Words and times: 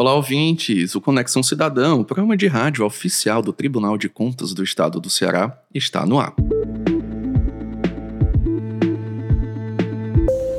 Olá, 0.00 0.14
ouvintes! 0.14 0.94
O 0.94 1.00
Conexão 1.02 1.42
Cidadão, 1.42 2.02
programa 2.02 2.34
de 2.34 2.46
rádio 2.46 2.86
oficial 2.86 3.42
do 3.42 3.52
Tribunal 3.52 3.98
de 3.98 4.08
Contas 4.08 4.54
do 4.54 4.64
Estado 4.64 4.98
do 4.98 5.10
Ceará, 5.10 5.60
está 5.74 6.06
no 6.06 6.18
ar. 6.18 6.34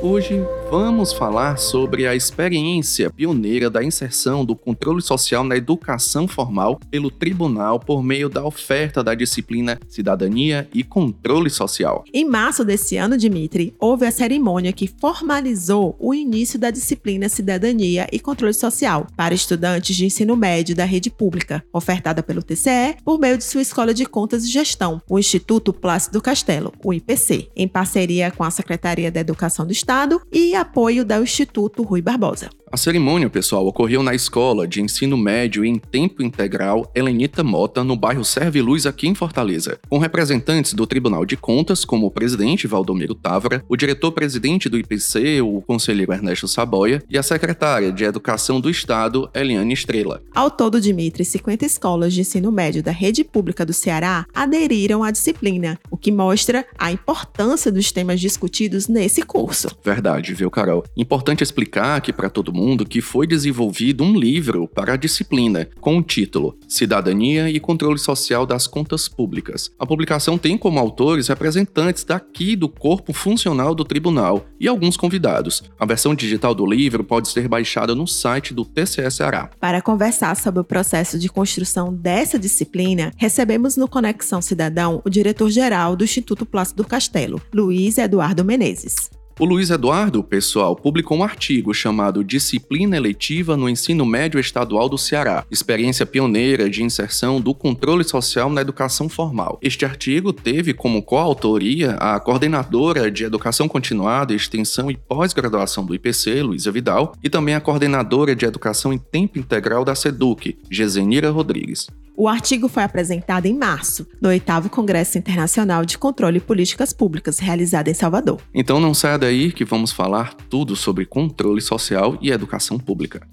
Hoje 0.00 0.40
vamos 0.72 1.12
falar 1.12 1.58
sobre 1.58 2.06
a 2.06 2.16
experiência 2.16 3.10
pioneira 3.10 3.68
da 3.68 3.84
inserção 3.84 4.42
do 4.42 4.56
controle 4.56 5.02
social 5.02 5.44
na 5.44 5.54
educação 5.54 6.26
formal 6.26 6.80
pelo 6.90 7.10
tribunal 7.10 7.78
por 7.78 8.02
meio 8.02 8.26
da 8.26 8.42
oferta 8.42 9.04
da 9.04 9.14
disciplina 9.14 9.78
Cidadania 9.86 10.66
e 10.72 10.82
Controle 10.82 11.50
Social. 11.50 12.04
Em 12.10 12.24
março 12.24 12.64
desse 12.64 12.96
ano, 12.96 13.18
Dimitri, 13.18 13.76
houve 13.78 14.06
a 14.06 14.10
cerimônia 14.10 14.72
que 14.72 14.86
formalizou 14.86 15.94
o 16.00 16.14
início 16.14 16.58
da 16.58 16.70
disciplina 16.70 17.28
Cidadania 17.28 18.08
e 18.10 18.18
Controle 18.18 18.54
Social 18.54 19.06
para 19.14 19.34
estudantes 19.34 19.94
de 19.94 20.06
ensino 20.06 20.34
médio 20.34 20.74
da 20.74 20.86
rede 20.86 21.10
pública, 21.10 21.62
ofertada 21.70 22.22
pelo 22.22 22.42
TCE 22.42 22.96
por 23.04 23.20
meio 23.20 23.36
de 23.36 23.44
sua 23.44 23.60
Escola 23.60 23.92
de 23.92 24.06
Contas 24.06 24.42
e 24.44 24.48
Gestão, 24.48 25.02
o 25.06 25.18
Instituto 25.18 25.70
Plácido 25.70 26.22
Castelo, 26.22 26.72
o 26.82 26.94
IPC, 26.94 27.50
em 27.54 27.68
parceria 27.68 28.30
com 28.30 28.42
a 28.42 28.50
Secretaria 28.50 29.12
da 29.12 29.20
Educação 29.20 29.66
do 29.66 29.72
Estado 29.72 30.18
e 30.32 30.54
a 30.54 30.61
apoio 30.62 31.04
do 31.04 31.22
Instituto 31.22 31.82
Rui 31.82 32.00
Barbosa. 32.00 32.48
A 32.72 32.76
cerimônia, 32.78 33.28
pessoal, 33.28 33.66
ocorreu 33.66 34.02
na 34.02 34.14
escola 34.14 34.66
de 34.66 34.80
ensino 34.80 35.14
médio 35.14 35.62
em 35.62 35.78
tempo 35.78 36.22
integral 36.22 36.90
Helenita 36.94 37.44
Mota, 37.44 37.84
no 37.84 37.94
bairro 37.94 38.24
Serve 38.24 38.62
Luz, 38.62 38.86
aqui 38.86 39.06
em 39.06 39.14
Fortaleza, 39.14 39.78
com 39.90 39.98
representantes 39.98 40.72
do 40.72 40.86
Tribunal 40.86 41.26
de 41.26 41.36
Contas, 41.36 41.84
como 41.84 42.06
o 42.06 42.10
presidente 42.10 42.66
Valdomiro 42.66 43.14
Távora, 43.14 43.62
o 43.68 43.76
diretor-presidente 43.76 44.70
do 44.70 44.78
IPC, 44.78 45.42
o 45.42 45.60
conselheiro 45.60 46.14
Ernesto 46.14 46.48
Saboia, 46.48 47.04
e 47.10 47.18
a 47.18 47.22
secretária 47.22 47.92
de 47.92 48.04
Educação 48.04 48.58
do 48.58 48.70
Estado, 48.70 49.28
Eliane 49.34 49.74
Estrela. 49.74 50.22
Ao 50.34 50.50
todo, 50.50 50.80
Dimitri, 50.80 51.26
50 51.26 51.66
escolas 51.66 52.14
de 52.14 52.22
ensino 52.22 52.50
médio 52.50 52.82
da 52.82 52.90
rede 52.90 53.22
pública 53.22 53.66
do 53.66 53.74
Ceará 53.74 54.24
aderiram 54.34 55.04
à 55.04 55.10
disciplina, 55.10 55.78
o 55.90 55.96
que 55.98 56.10
mostra 56.10 56.64
a 56.78 56.90
importância 56.90 57.70
dos 57.70 57.92
temas 57.92 58.18
discutidos 58.18 58.88
nesse 58.88 59.20
curso. 59.20 59.68
Verdade, 59.84 60.32
viu, 60.32 60.50
Carol? 60.50 60.82
Importante 60.96 61.44
explicar 61.44 62.00
que 62.00 62.14
para 62.14 62.30
todo 62.30 62.50
mundo 62.50 62.61
mundo 62.62 62.86
que 62.86 63.00
foi 63.00 63.26
desenvolvido 63.26 64.04
um 64.04 64.16
livro 64.16 64.68
para 64.68 64.94
a 64.94 64.96
disciplina, 64.96 65.68
com 65.80 65.98
o 65.98 66.02
título 66.02 66.56
Cidadania 66.68 67.50
e 67.50 67.58
Controle 67.58 67.98
Social 67.98 68.46
das 68.46 68.66
Contas 68.66 69.08
Públicas. 69.08 69.70
A 69.78 69.84
publicação 69.84 70.38
tem 70.38 70.56
como 70.56 70.78
autores 70.78 71.26
representantes 71.28 72.04
daqui 72.04 72.54
do 72.54 72.68
corpo 72.68 73.12
funcional 73.12 73.74
do 73.74 73.84
tribunal 73.84 74.46
e 74.60 74.68
alguns 74.68 74.96
convidados. 74.96 75.64
A 75.78 75.84
versão 75.84 76.14
digital 76.14 76.54
do 76.54 76.64
livro 76.64 77.02
pode 77.02 77.28
ser 77.28 77.48
baixada 77.48 77.94
no 77.94 78.06
site 78.06 78.54
do 78.54 78.64
TCS-Ará. 78.64 79.50
Para 79.58 79.82
conversar 79.82 80.36
sobre 80.36 80.60
o 80.60 80.64
processo 80.64 81.18
de 81.18 81.28
construção 81.28 81.92
dessa 81.92 82.38
disciplina, 82.38 83.12
recebemos 83.16 83.76
no 83.76 83.88
Conexão 83.88 84.40
Cidadão 84.40 85.02
o 85.04 85.10
diretor-geral 85.10 85.96
do 85.96 86.04
Instituto 86.04 86.46
Plácido 86.46 86.84
Castelo, 86.84 87.40
Luiz 87.52 87.98
Eduardo 87.98 88.44
Menezes. 88.44 89.10
O 89.42 89.44
Luiz 89.44 89.70
Eduardo, 89.70 90.22
pessoal, 90.22 90.76
publicou 90.76 91.18
um 91.18 91.24
artigo 91.24 91.74
chamado 91.74 92.22
Disciplina 92.22 92.96
Eletiva 92.96 93.56
no 93.56 93.68
Ensino 93.68 94.06
Médio 94.06 94.38
Estadual 94.38 94.88
do 94.88 94.96
Ceará, 94.96 95.44
experiência 95.50 96.06
pioneira 96.06 96.70
de 96.70 96.84
inserção 96.84 97.40
do 97.40 97.52
controle 97.52 98.04
social 98.04 98.48
na 98.48 98.60
educação 98.60 99.08
formal. 99.08 99.58
Este 99.60 99.84
artigo 99.84 100.32
teve 100.32 100.72
como 100.72 101.02
coautoria 101.02 101.94
a 101.94 102.20
coordenadora 102.20 103.10
de 103.10 103.24
Educação 103.24 103.66
Continuada, 103.66 104.32
Extensão 104.32 104.88
e 104.88 104.96
Pós-Graduação 104.96 105.84
do 105.84 105.92
IPC, 105.92 106.40
Luísa 106.40 106.70
Vidal, 106.70 107.12
e 107.20 107.28
também 107.28 107.56
a 107.56 107.60
coordenadora 107.60 108.36
de 108.36 108.46
Educação 108.46 108.92
em 108.92 108.98
Tempo 108.98 109.40
Integral 109.40 109.84
da 109.84 109.96
SEDUC, 109.96 110.56
Gesenira 110.70 111.30
Rodrigues. 111.32 111.88
O 112.14 112.28
artigo 112.28 112.68
foi 112.68 112.82
apresentado 112.82 113.46
em 113.46 113.56
março, 113.56 114.06
no 114.20 114.28
8 114.28 114.68
Congresso 114.68 115.16
Internacional 115.16 115.82
de 115.82 115.96
Controle 115.96 116.40
de 116.40 116.44
Políticas 116.44 116.92
Públicas, 116.92 117.38
realizado 117.38 117.88
em 117.88 117.94
Salvador. 117.94 118.38
Então 118.54 118.78
não 118.78 118.92
saia 118.92 119.18
daí 119.18 119.50
que 119.50 119.64
vamos 119.64 119.92
falar 119.92 120.34
tudo 120.50 120.76
sobre 120.76 121.06
controle 121.06 121.62
social 121.62 122.18
e 122.20 122.30
educação 122.30 122.78
pública. 122.78 123.26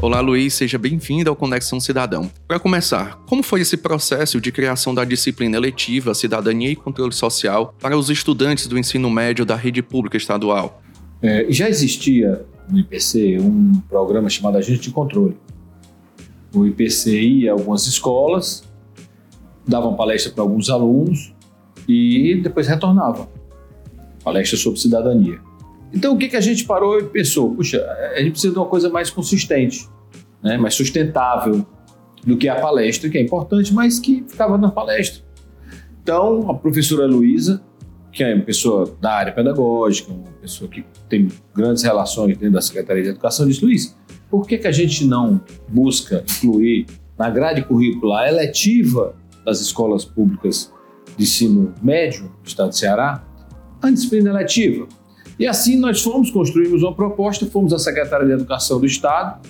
Olá, 0.00 0.20
Luiz, 0.20 0.54
seja 0.54 0.78
bem-vindo 0.78 1.30
ao 1.30 1.36
Conexão 1.36 1.80
Cidadão. 1.80 2.30
Para 2.46 2.60
começar, 2.60 3.18
como 3.26 3.42
foi 3.42 3.62
esse 3.62 3.76
processo 3.76 4.40
de 4.40 4.52
criação 4.52 4.94
da 4.94 5.04
disciplina 5.04 5.56
eletiva 5.56 6.14
Cidadania 6.14 6.70
e 6.70 6.76
Controle 6.76 7.12
Social 7.12 7.74
para 7.80 7.96
os 7.96 8.08
estudantes 8.08 8.68
do 8.68 8.78
ensino 8.78 9.10
médio 9.10 9.44
da 9.44 9.56
rede 9.56 9.82
pública 9.82 10.16
estadual? 10.16 10.80
É, 11.22 11.46
já 11.48 11.68
existia 11.68 12.44
no 12.72 12.78
IPC 12.78 13.38
um 13.38 13.80
programa 13.88 14.28
chamado 14.30 14.56
Agente 14.56 14.80
de 14.80 14.90
Controle. 14.90 15.36
O 16.54 16.66
IPC 16.66 17.20
ia 17.20 17.50
a 17.50 17.54
algumas 17.54 17.86
escolas, 17.86 18.64
dava 19.66 19.88
uma 19.88 19.96
palestra 19.96 20.32
para 20.32 20.42
alguns 20.42 20.70
alunos 20.70 21.34
e 21.86 22.40
depois 22.42 22.66
retornava. 22.66 23.28
Palestra 24.24 24.56
sobre 24.56 24.80
cidadania. 24.80 25.38
Então 25.92 26.14
o 26.14 26.18
que, 26.18 26.28
que 26.28 26.36
a 26.36 26.40
gente 26.40 26.64
parou 26.64 26.98
e 26.98 27.04
pensou? 27.04 27.54
Puxa, 27.54 27.84
a 28.14 28.20
gente 28.20 28.32
precisa 28.32 28.52
de 28.52 28.58
uma 28.58 28.66
coisa 28.66 28.88
mais 28.88 29.10
consistente, 29.10 29.86
né? 30.42 30.56
mais 30.56 30.74
sustentável 30.74 31.66
do 32.24 32.36
que 32.36 32.48
a 32.48 32.54
palestra, 32.54 33.10
que 33.10 33.18
é 33.18 33.20
importante, 33.20 33.74
mas 33.74 33.98
que 33.98 34.24
ficava 34.26 34.56
na 34.56 34.70
palestra. 34.70 35.22
Então 36.02 36.50
a 36.50 36.54
professora 36.54 37.06
Luísa 37.06 37.62
que 38.12 38.22
é 38.22 38.34
uma 38.34 38.44
pessoa 38.44 38.94
da 39.00 39.14
área 39.14 39.32
pedagógica, 39.32 40.12
uma 40.12 40.30
pessoa 40.40 40.70
que 40.70 40.84
tem 41.08 41.28
grandes 41.54 41.82
relações 41.82 42.36
dentro 42.36 42.52
da 42.52 42.60
Secretaria 42.60 43.02
de 43.02 43.08
Educação, 43.08 43.48
disse, 43.48 43.64
Luiz, 43.64 43.96
por 44.30 44.46
que, 44.46 44.58
que 44.58 44.68
a 44.68 44.72
gente 44.72 45.06
não 45.06 45.40
busca 45.68 46.22
incluir 46.38 46.86
na 47.18 47.30
grade 47.30 47.62
curricular 47.62 48.28
eletiva 48.28 49.14
das 49.44 49.60
escolas 49.60 50.04
públicas 50.04 50.72
de 51.16 51.24
ensino 51.24 51.74
médio 51.82 52.24
do 52.42 52.46
Estado 52.48 52.68
de 52.68 52.78
Ceará 52.78 53.24
a 53.80 53.90
disciplina 53.90 54.30
eletiva? 54.30 54.86
E 55.38 55.46
assim 55.46 55.78
nós 55.78 56.02
fomos, 56.02 56.30
construímos 56.30 56.82
uma 56.82 56.94
proposta, 56.94 57.46
fomos 57.46 57.72
à 57.72 57.78
Secretaria 57.78 58.26
de 58.26 58.34
Educação 58.34 58.78
do 58.78 58.86
Estado, 58.86 59.40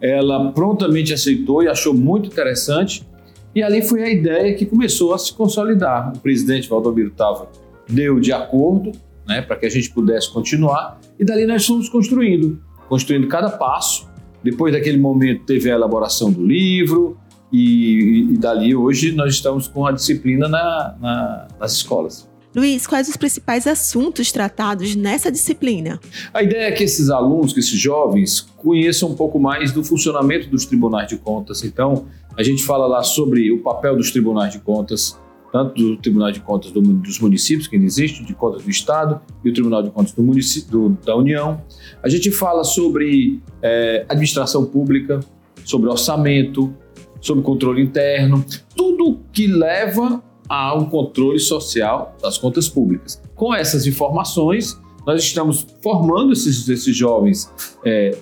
ela 0.00 0.52
prontamente 0.52 1.12
aceitou 1.12 1.62
e 1.62 1.68
achou 1.68 1.94
muito 1.94 2.28
interessante, 2.28 3.06
e 3.54 3.62
ali 3.62 3.82
foi 3.82 4.02
a 4.02 4.10
ideia 4.10 4.54
que 4.54 4.64
começou 4.64 5.12
a 5.12 5.18
se 5.18 5.32
consolidar. 5.32 6.12
O 6.14 6.18
presidente 6.20 6.68
Valdomiro 6.68 7.08
estava 7.08 7.48
deu 7.90 8.20
de 8.20 8.32
acordo, 8.32 8.92
né, 9.26 9.42
para 9.42 9.56
que 9.56 9.66
a 9.66 9.70
gente 9.70 9.90
pudesse 9.90 10.32
continuar, 10.32 11.00
e 11.18 11.24
dali 11.24 11.46
nós 11.46 11.66
fomos 11.66 11.88
construindo, 11.88 12.60
construindo 12.88 13.28
cada 13.28 13.50
passo. 13.50 14.08
Depois 14.42 14.72
daquele 14.72 14.98
momento 14.98 15.44
teve 15.44 15.70
a 15.70 15.74
elaboração 15.74 16.32
do 16.32 16.44
livro, 16.44 17.18
e, 17.52 18.28
e 18.32 18.38
dali 18.38 18.74
hoje 18.74 19.12
nós 19.12 19.34
estamos 19.34 19.66
com 19.66 19.84
a 19.84 19.92
disciplina 19.92 20.48
na, 20.48 20.96
na, 21.00 21.48
nas 21.58 21.72
escolas. 21.72 22.28
Luiz, 22.54 22.84
quais 22.84 23.08
os 23.08 23.16
principais 23.16 23.66
assuntos 23.66 24.32
tratados 24.32 24.96
nessa 24.96 25.30
disciplina? 25.30 26.00
A 26.34 26.42
ideia 26.42 26.64
é 26.64 26.72
que 26.72 26.82
esses 26.82 27.08
alunos, 27.08 27.52
que 27.52 27.60
esses 27.60 27.78
jovens, 27.78 28.40
conheçam 28.56 29.10
um 29.10 29.14
pouco 29.14 29.38
mais 29.38 29.70
do 29.70 29.84
funcionamento 29.84 30.48
dos 30.48 30.66
tribunais 30.66 31.08
de 31.08 31.16
contas. 31.16 31.62
Então, 31.62 32.06
a 32.36 32.42
gente 32.42 32.64
fala 32.64 32.86
lá 32.86 33.04
sobre 33.04 33.52
o 33.52 33.58
papel 33.58 33.96
dos 33.96 34.10
tribunais 34.10 34.52
de 34.52 34.58
contas, 34.58 35.16
tanto 35.52 35.74
do 35.74 35.96
Tribunal 35.96 36.30
de 36.30 36.40
Contas 36.40 36.70
do, 36.70 36.80
dos 36.80 37.18
municípios, 37.18 37.66
que 37.66 37.76
ainda 37.76 37.86
existe, 37.86 38.24
de 38.24 38.34
contas 38.34 38.62
do 38.62 38.70
Estado, 38.70 39.20
e 39.44 39.50
o 39.50 39.52
Tribunal 39.52 39.82
de 39.82 39.90
Contas 39.90 40.12
do 40.12 40.22
do, 40.70 40.88
da 41.04 41.16
União. 41.16 41.60
A 42.02 42.08
gente 42.08 42.30
fala 42.30 42.64
sobre 42.64 43.40
é, 43.62 44.04
administração 44.08 44.64
pública, 44.64 45.20
sobre 45.64 45.88
orçamento, 45.88 46.72
sobre 47.20 47.42
controle 47.42 47.82
interno, 47.82 48.44
tudo 48.74 49.20
que 49.32 49.46
leva 49.46 50.22
a 50.48 50.74
um 50.76 50.86
controle 50.86 51.38
social 51.38 52.16
das 52.20 52.38
contas 52.38 52.68
públicas. 52.68 53.22
Com 53.34 53.54
essas 53.54 53.86
informações, 53.86 54.80
nós 55.06 55.22
estamos 55.22 55.66
formando 55.82 56.32
esses, 56.32 56.68
esses 56.68 56.96
jovens 56.96 57.50
é, 57.84 58.16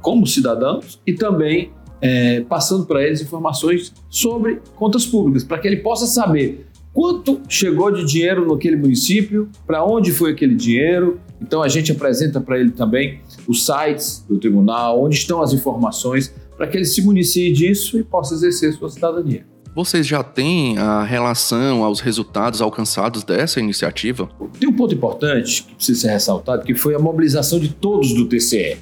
como 0.00 0.26
cidadãos 0.26 1.00
e 1.06 1.12
também 1.12 1.72
é, 2.00 2.40
passando 2.42 2.86
para 2.86 3.02
eles 3.02 3.20
informações 3.20 3.92
sobre 4.08 4.60
contas 4.76 5.04
públicas, 5.06 5.44
para 5.44 5.58
que 5.58 5.66
ele 5.66 5.78
possa 5.78 6.06
saber 6.06 6.66
quanto 7.00 7.40
chegou 7.48 7.90
de 7.90 8.04
dinheiro 8.04 8.46
naquele 8.46 8.76
município, 8.76 9.48
para 9.66 9.82
onde 9.82 10.12
foi 10.12 10.32
aquele 10.32 10.54
dinheiro. 10.54 11.18
Então 11.40 11.62
a 11.62 11.68
gente 11.68 11.90
apresenta 11.90 12.42
para 12.42 12.60
ele 12.60 12.72
também 12.72 13.20
os 13.48 13.64
sites 13.64 14.22
do 14.28 14.36
tribunal, 14.36 15.02
onde 15.02 15.16
estão 15.16 15.40
as 15.40 15.54
informações, 15.54 16.30
para 16.58 16.66
que 16.66 16.76
ele 16.76 16.84
se 16.84 17.00
municie 17.00 17.54
disso 17.54 17.98
e 17.98 18.04
possa 18.04 18.34
exercer 18.34 18.74
sua 18.74 18.90
cidadania. 18.90 19.46
Vocês 19.74 20.06
já 20.06 20.22
têm 20.22 20.76
a 20.76 21.02
relação 21.02 21.82
aos 21.82 22.00
resultados 22.00 22.60
alcançados 22.60 23.24
dessa 23.24 23.58
iniciativa? 23.60 24.28
Tem 24.58 24.68
um 24.68 24.74
ponto 24.74 24.94
importante 24.94 25.62
que 25.62 25.76
precisa 25.76 26.00
ser 26.02 26.08
ressaltado, 26.08 26.64
que 26.64 26.74
foi 26.74 26.94
a 26.94 26.98
mobilização 26.98 27.58
de 27.58 27.70
todos 27.70 28.12
do 28.12 28.26
TCE. 28.26 28.76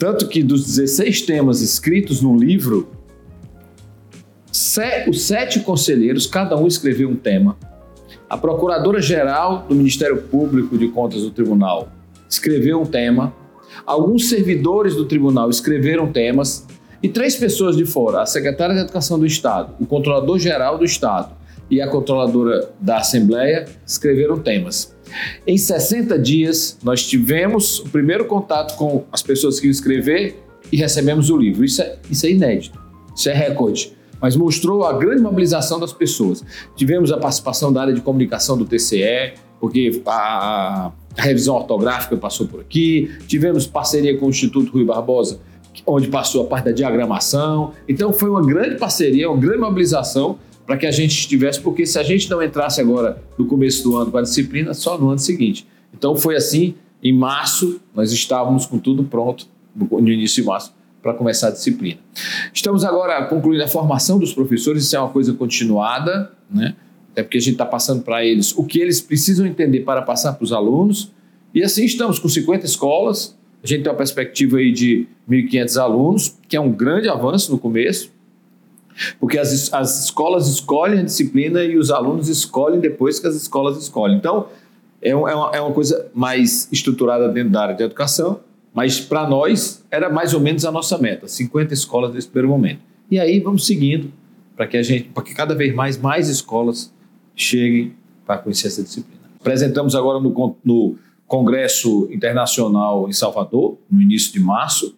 Tanto 0.00 0.26
que 0.26 0.42
dos 0.42 0.66
16 0.66 1.22
temas 1.22 1.60
escritos 1.60 2.20
no 2.20 2.36
livro, 2.36 2.90
os 5.08 5.22
sete 5.22 5.60
conselheiros, 5.60 6.26
cada 6.26 6.56
um 6.56 6.66
escreveu 6.66 7.08
um 7.08 7.16
tema. 7.16 7.56
A 8.28 8.36
Procuradora-Geral 8.36 9.66
do 9.68 9.74
Ministério 9.74 10.22
Público 10.22 10.78
de 10.78 10.88
Contas 10.88 11.22
do 11.22 11.30
Tribunal 11.30 11.88
escreveu 12.28 12.80
um 12.80 12.86
tema, 12.86 13.34
alguns 13.84 14.28
servidores 14.28 14.94
do 14.94 15.04
tribunal 15.04 15.50
escreveram 15.50 16.10
temas 16.10 16.66
e 17.02 17.08
três 17.08 17.36
pessoas 17.36 17.76
de 17.76 17.84
fora, 17.84 18.22
a 18.22 18.26
secretária 18.26 18.74
de 18.74 18.80
Educação 18.80 19.18
do 19.18 19.26
Estado, 19.26 19.74
o 19.78 19.84
controlador-geral 19.84 20.78
do 20.78 20.84
Estado 20.84 21.34
e 21.70 21.80
a 21.80 21.88
controladora 21.88 22.70
da 22.80 22.98
Assembleia, 22.98 23.66
escreveram 23.86 24.38
temas. 24.38 24.94
Em 25.46 25.58
60 25.58 26.18
dias, 26.18 26.78
nós 26.82 27.06
tivemos 27.06 27.80
o 27.80 27.88
primeiro 27.90 28.24
contato 28.24 28.76
com 28.76 29.04
as 29.12 29.22
pessoas 29.22 29.60
que 29.60 29.66
iam 29.66 29.70
escrever 29.70 30.42
e 30.70 30.76
recebemos 30.76 31.28
o 31.28 31.36
livro. 31.36 31.64
Isso 31.64 31.82
é, 31.82 31.96
isso 32.10 32.24
é 32.24 32.30
inédito, 32.30 32.80
isso 33.14 33.28
é 33.28 33.34
recorde. 33.34 33.92
Mas 34.22 34.36
mostrou 34.36 34.84
a 34.84 34.92
grande 34.92 35.20
mobilização 35.20 35.80
das 35.80 35.92
pessoas. 35.92 36.44
Tivemos 36.76 37.10
a 37.10 37.18
participação 37.18 37.72
da 37.72 37.82
área 37.82 37.92
de 37.92 38.00
comunicação 38.00 38.56
do 38.56 38.64
TCE, 38.64 39.34
porque 39.60 40.00
a, 40.06 40.92
a 41.18 41.22
revisão 41.22 41.56
ortográfica 41.56 42.16
passou 42.16 42.46
por 42.46 42.60
aqui. 42.60 43.10
Tivemos 43.26 43.66
parceria 43.66 44.16
com 44.16 44.26
o 44.26 44.30
Instituto 44.30 44.72
Rui 44.72 44.84
Barbosa, 44.84 45.40
onde 45.84 46.06
passou 46.06 46.44
a 46.44 46.46
parte 46.46 46.66
da 46.66 46.72
diagramação. 46.72 47.72
Então 47.88 48.12
foi 48.12 48.30
uma 48.30 48.44
grande 48.46 48.76
parceria, 48.76 49.28
uma 49.28 49.40
grande 49.40 49.58
mobilização 49.58 50.38
para 50.64 50.76
que 50.76 50.86
a 50.86 50.90
gente 50.92 51.10
estivesse, 51.10 51.60
porque 51.60 51.84
se 51.84 51.98
a 51.98 52.02
gente 52.02 52.30
não 52.30 52.42
entrasse 52.42 52.80
agora 52.80 53.22
no 53.36 53.46
começo 53.46 53.82
do 53.82 53.96
ano 53.96 54.10
com 54.10 54.18
a 54.18 54.22
disciplina, 54.22 54.72
só 54.72 54.96
no 54.96 55.10
ano 55.10 55.18
seguinte. 55.18 55.66
Então 55.92 56.14
foi 56.16 56.36
assim, 56.36 56.74
em 57.02 57.12
março, 57.12 57.80
nós 57.94 58.12
estávamos 58.12 58.64
com 58.66 58.78
tudo 58.78 59.02
pronto, 59.02 59.46
no 59.74 60.08
início 60.08 60.42
de 60.42 60.48
março, 60.48 60.72
para 61.02 61.12
começar 61.14 61.48
a 61.48 61.50
disciplina. 61.50 61.98
Estamos 62.54 62.84
agora 62.84 63.24
concluindo 63.26 63.64
a 63.64 63.68
formação 63.68 64.18
dos 64.18 64.32
professores, 64.32 64.84
isso 64.84 64.94
é 64.94 65.00
uma 65.00 65.10
coisa 65.10 65.32
continuada, 65.32 66.30
né? 66.48 66.76
até 67.10 67.22
porque 67.22 67.38
a 67.38 67.40
gente 67.40 67.52
está 67.52 67.66
passando 67.66 68.02
para 68.02 68.24
eles 68.24 68.56
o 68.56 68.64
que 68.64 68.80
eles 68.80 69.00
precisam 69.00 69.44
entender 69.44 69.80
para 69.80 70.00
passar 70.00 70.32
para 70.34 70.44
os 70.44 70.52
alunos. 70.52 71.12
E 71.54 71.62
assim 71.62 71.84
estamos 71.84 72.18
com 72.18 72.28
50 72.28 72.64
escolas, 72.64 73.36
a 73.62 73.66
gente 73.66 73.82
tem 73.82 73.92
uma 73.92 73.98
perspectiva 73.98 74.56
aí 74.58 74.72
de 74.72 75.06
1.500 75.28 75.82
alunos, 75.82 76.38
que 76.48 76.56
é 76.56 76.60
um 76.60 76.72
grande 76.72 77.08
avanço 77.08 77.52
no 77.52 77.58
começo, 77.58 78.10
porque 79.20 79.38
as, 79.38 79.72
as 79.72 80.04
escolas 80.04 80.48
escolhem 80.48 81.00
a 81.00 81.02
disciplina 81.02 81.62
e 81.62 81.76
os 81.76 81.90
alunos 81.90 82.28
escolhem 82.28 82.80
depois 82.80 83.18
que 83.18 83.26
as 83.26 83.34
escolas 83.34 83.76
escolhem. 83.76 84.16
Então, 84.16 84.48
é, 85.00 85.10
é, 85.10 85.14
uma, 85.14 85.50
é 85.52 85.60
uma 85.60 85.72
coisa 85.72 86.10
mais 86.14 86.68
estruturada 86.72 87.28
dentro 87.28 87.50
da 87.50 87.62
área 87.62 87.74
de 87.74 87.82
educação, 87.82 88.40
mas 88.74 89.00
para 89.00 89.28
nós 89.28 89.84
era 89.90 90.08
mais 90.08 90.34
ou 90.34 90.40
menos 90.40 90.64
a 90.64 90.72
nossa 90.72 90.96
meta, 90.98 91.28
50 91.28 91.74
escolas 91.74 92.14
nesse 92.14 92.28
primeiro 92.28 92.48
momento. 92.48 92.80
E 93.10 93.18
aí 93.18 93.40
vamos 93.40 93.66
seguindo 93.66 94.12
para 94.56 94.66
que 94.66 94.76
a 94.76 94.82
gente, 94.82 95.08
para 95.10 95.22
que 95.22 95.34
cada 95.34 95.54
vez 95.54 95.74
mais 95.74 95.98
mais 95.98 96.28
escolas 96.28 96.92
cheguem 97.34 97.94
para 98.24 98.38
conhecer 98.38 98.68
essa 98.68 98.82
disciplina. 98.82 99.22
Apresentamos 99.40 99.94
agora 99.94 100.20
no, 100.20 100.56
no 100.64 100.96
Congresso 101.26 102.08
Internacional 102.12 103.08
em 103.08 103.12
Salvador, 103.12 103.78
no 103.90 104.00
início 104.00 104.32
de 104.32 104.40
março. 104.40 104.94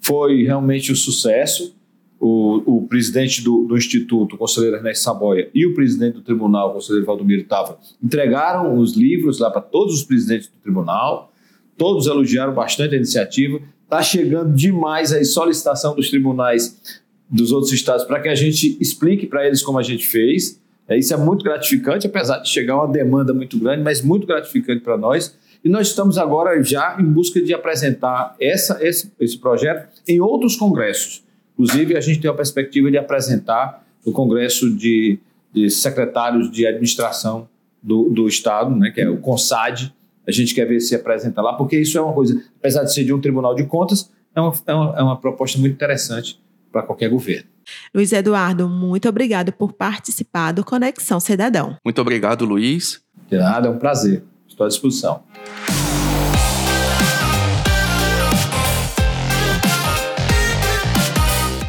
Foi 0.00 0.42
realmente 0.42 0.90
um 0.90 0.96
sucesso. 0.96 1.74
O, 2.18 2.78
o 2.78 2.86
presidente 2.86 3.42
do, 3.42 3.66
do, 3.66 3.76
Instituto, 3.76 4.34
o 4.34 4.38
conselheiro 4.38 4.76
Ernesto 4.76 5.04
Saboia, 5.04 5.50
e 5.54 5.66
o 5.66 5.74
presidente 5.74 6.14
do 6.14 6.22
tribunal, 6.22 6.70
o 6.70 6.72
conselheiro 6.74 7.04
Valdomiro 7.04 7.44
Tava, 7.44 7.78
entregaram 8.02 8.78
os 8.78 8.96
livros 8.96 9.38
lá 9.38 9.50
para 9.50 9.60
todos 9.60 9.94
os 9.94 10.04
presidentes 10.04 10.48
do 10.48 10.56
tribunal. 10.62 11.30
Todos 11.76 12.06
elogiaram 12.06 12.54
bastante 12.54 12.94
a 12.94 12.96
iniciativa. 12.96 13.60
Está 13.84 14.02
chegando 14.02 14.54
demais 14.54 15.12
a 15.12 15.22
solicitação 15.24 15.94
dos 15.94 16.08
tribunais 16.08 17.00
dos 17.28 17.52
outros 17.52 17.72
estados 17.72 18.04
para 18.04 18.20
que 18.20 18.28
a 18.28 18.34
gente 18.34 18.76
explique 18.80 19.26
para 19.26 19.46
eles 19.46 19.62
como 19.62 19.78
a 19.78 19.82
gente 19.82 20.06
fez. 20.06 20.60
É, 20.86 20.98
isso 20.98 21.14
é 21.14 21.16
muito 21.16 21.42
gratificante, 21.42 22.06
apesar 22.06 22.38
de 22.38 22.48
chegar 22.48 22.76
uma 22.76 22.92
demanda 22.92 23.32
muito 23.32 23.58
grande, 23.58 23.82
mas 23.82 24.02
muito 24.02 24.26
gratificante 24.26 24.82
para 24.82 24.96
nós. 24.96 25.36
E 25.64 25.68
nós 25.68 25.88
estamos 25.88 26.18
agora 26.18 26.62
já 26.62 26.98
em 27.00 27.04
busca 27.04 27.40
de 27.40 27.54
apresentar 27.54 28.36
essa, 28.38 28.78
esse, 28.86 29.10
esse 29.18 29.38
projeto 29.38 29.88
em 30.06 30.20
outros 30.20 30.56
congressos. 30.56 31.24
Inclusive, 31.54 31.96
a 31.96 32.00
gente 32.00 32.20
tem 32.20 32.30
a 32.30 32.34
perspectiva 32.34 32.90
de 32.90 32.98
apresentar 32.98 33.82
no 34.04 34.12
Congresso 34.12 34.70
de, 34.70 35.18
de 35.52 35.70
Secretários 35.70 36.50
de 36.50 36.66
Administração 36.66 37.48
do, 37.82 38.10
do 38.10 38.28
Estado, 38.28 38.74
né, 38.76 38.90
que 38.90 39.00
é 39.00 39.08
o 39.08 39.16
CONSAD. 39.16 39.94
A 40.26 40.32
gente 40.32 40.54
quer 40.54 40.64
ver 40.64 40.80
se 40.80 40.94
apresenta 40.94 41.40
lá, 41.42 41.52
porque 41.54 41.78
isso 41.78 41.96
é 41.98 42.00
uma 42.00 42.12
coisa, 42.12 42.42
apesar 42.58 42.84
de 42.84 42.92
ser 42.92 43.04
de 43.04 43.12
um 43.12 43.20
Tribunal 43.20 43.54
de 43.54 43.64
Contas, 43.64 44.10
é 44.34 44.40
uma, 44.40 44.52
é 44.66 44.74
uma, 44.74 44.98
é 44.98 45.02
uma 45.02 45.20
proposta 45.20 45.58
muito 45.58 45.74
interessante 45.74 46.40
para 46.72 46.82
qualquer 46.82 47.08
governo. 47.08 47.48
Luiz 47.94 48.12
Eduardo, 48.12 48.68
muito 48.68 49.08
obrigado 49.08 49.52
por 49.52 49.72
participar 49.72 50.52
do 50.52 50.64
Conexão 50.64 51.20
Cidadão. 51.20 51.76
Muito 51.84 52.00
obrigado, 52.00 52.44
Luiz. 52.44 53.00
De 53.28 53.38
nada, 53.38 53.68
é 53.68 53.70
um 53.70 53.78
prazer. 53.78 54.22
Estou 54.46 54.66
à 54.66 54.68
disposição. 54.68 55.22